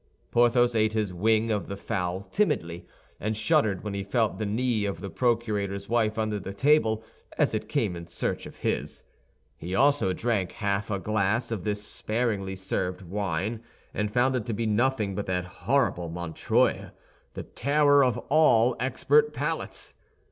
Porthos 0.31 0.73
ate 0.75 0.93
his 0.93 1.13
wing 1.13 1.51
of 1.51 1.67
the 1.67 1.77
fowl 1.77 2.21
timidly, 2.31 2.87
and 3.19 3.37
shuddered 3.37 3.83
when 3.83 3.93
he 3.93 4.03
felt 4.03 4.39
the 4.39 4.47
knee 4.47 4.83
of 4.83 4.99
the 4.99 5.11
procurator's 5.11 5.87
wife 5.87 6.17
under 6.17 6.39
the 6.39 6.55
table, 6.55 7.03
as 7.37 7.53
it 7.53 7.69
came 7.69 7.95
in 7.95 8.07
search 8.07 8.47
of 8.47 8.55
his. 8.61 9.03
He 9.57 9.75
also 9.75 10.11
drank 10.11 10.53
half 10.53 10.89
a 10.89 10.97
glass 10.97 11.51
of 11.51 11.63
this 11.63 11.83
sparingly 11.85 12.55
served 12.55 13.03
wine, 13.03 13.61
and 13.93 14.11
found 14.11 14.35
it 14.35 14.47
to 14.47 14.53
be 14.53 14.65
nothing 14.65 15.13
but 15.13 15.27
that 15.27 15.45
horrible 15.45 16.09
Montreuil—the 16.09 17.43
terror 17.53 18.03
of 18.03 18.17
all 18.29 18.75
expert 18.79 19.33
palates. 19.33 19.93